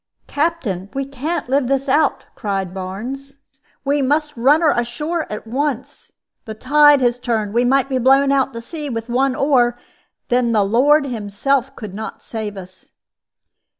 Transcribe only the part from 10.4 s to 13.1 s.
the Lord Himself couldn't save us."